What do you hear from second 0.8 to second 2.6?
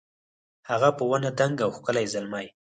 په ونه دنګ او ښکلی زلمی